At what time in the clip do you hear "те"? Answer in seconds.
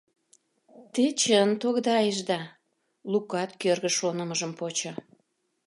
0.93-1.05